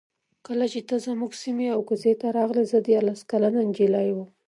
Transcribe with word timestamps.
کله 0.47 0.65
چې 0.73 0.79
ته 0.87 0.95
زموږ 1.05 1.31
سیمې 1.43 1.67
او 1.75 1.79
کوڅې 1.89 2.13
ته 2.21 2.27
راغلې 2.37 2.63
زه 2.71 2.77
دیارلس 2.87 3.21
کلنه 3.31 3.59
نجلۍ 3.67 4.09
وم. 4.13 4.29